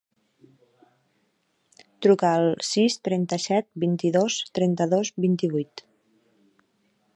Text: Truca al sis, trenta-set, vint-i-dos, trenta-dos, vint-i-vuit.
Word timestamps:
Truca 2.05 2.31
al 2.37 2.47
sis, 2.69 2.97
trenta-set, 3.09 3.69
vint-i-dos, 3.85 4.41
trenta-dos, 4.59 5.15
vint-i-vuit. 5.27 5.85